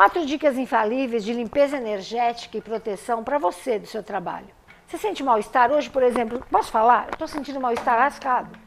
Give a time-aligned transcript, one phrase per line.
[0.00, 4.46] Quatro dicas infalíveis de limpeza energética e proteção para você do seu trabalho.
[4.86, 6.42] Você sente mal-estar hoje, por exemplo?
[6.50, 7.08] Posso falar?
[7.08, 8.58] Eu estou sentindo mal-estar lascado.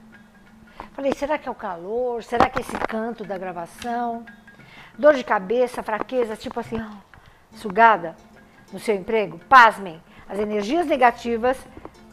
[0.92, 2.22] Falei, será que é o calor?
[2.22, 4.24] Será que é esse canto da gravação?
[4.96, 6.78] Dor de cabeça, fraqueza, tipo assim,
[7.54, 8.15] sugada
[8.71, 9.39] no seu emprego?
[9.50, 11.57] Pasmem, as energias negativas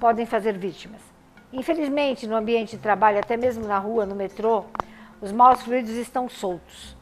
[0.00, 1.02] podem fazer vítimas.
[1.52, 4.64] Infelizmente, no ambiente de trabalho, até mesmo na rua, no metrô,
[5.20, 6.98] os maus fluidos estão soltos.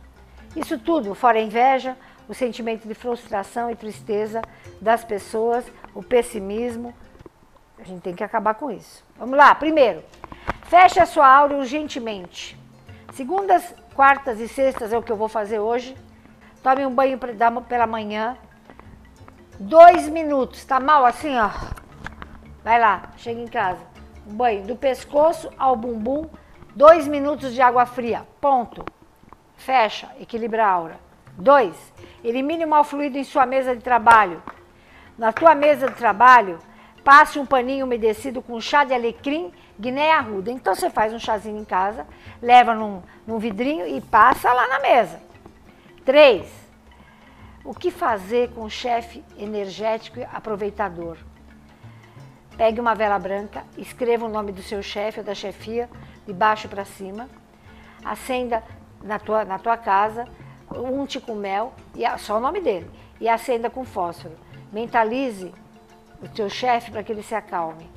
[0.57, 1.97] Isso tudo, fora a inveja,
[2.29, 4.43] o sentimento de frustração e tristeza
[4.81, 5.65] das pessoas,
[5.95, 6.95] o pessimismo.
[7.79, 9.05] A gente tem que acabar com isso.
[9.17, 10.03] Vamos lá, primeiro,
[10.65, 12.59] feche a sua aura urgentemente.
[13.13, 15.97] Segundas, quartas e sextas é o que eu vou fazer hoje.
[16.63, 17.19] Tome um banho
[17.69, 18.37] pela manhã.
[19.59, 21.51] Dois minutos, tá mal assim, ó.
[22.63, 23.81] Vai lá, chega em casa.
[24.27, 26.29] Um banho do pescoço ao bumbum,
[26.75, 28.27] dois minutos de água fria.
[28.41, 28.85] Ponto.
[29.59, 31.01] Fecha, equilibra a aura.
[31.37, 31.77] Dois,
[32.25, 34.43] elimine o mal fluido em sua mesa de trabalho.
[35.19, 36.59] Na tua mesa de trabalho,
[37.05, 40.51] passe um paninho umedecido com chá de alecrim, guiné arruda.
[40.51, 42.07] Então você faz um chazinho em casa,
[42.41, 45.21] leva num, num vidrinho e passa lá na mesa.
[46.05, 46.49] Três,
[47.65, 51.19] o que fazer com o chefe energético e aproveitador?
[52.57, 55.89] Pegue uma vela branca, escreva o nome do seu chefe ou da chefia
[56.27, 57.29] de baixo para cima,
[58.05, 58.63] acenda
[59.03, 60.27] na tua, na tua casa,
[60.71, 64.35] unte com mel, e só o nome dele, e acenda com fósforo.
[64.73, 65.53] Mentalize
[66.23, 67.89] o teu chefe para que ele se acalme.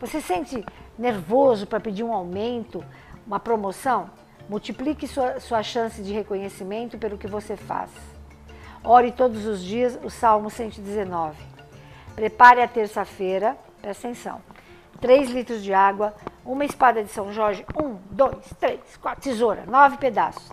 [0.00, 0.64] Você sente
[0.98, 2.84] nervoso para pedir um aumento,
[3.26, 4.10] uma promoção?
[4.48, 7.90] Multiplique sua, sua chance de reconhecimento pelo que você faz.
[8.82, 11.36] Ore todos os dias o Salmo 119.
[12.14, 14.40] Prepare a terça-feira, presta atenção,
[15.00, 16.14] 3 litros de água,
[16.44, 20.50] uma espada de São Jorge, um, dois, três, quatro, tesoura, nove pedaços.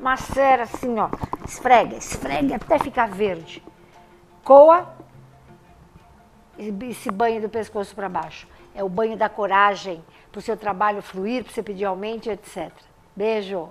[0.00, 1.08] Macera assim, ó,
[1.44, 3.62] esfrega, esfrega até ficar verde.
[4.42, 4.94] Coa
[6.58, 8.46] e se banha do pescoço para baixo.
[8.74, 12.72] É o banho da coragem, para o seu trabalho fluir, para você pedir aumento, etc.
[13.14, 13.70] Beijo!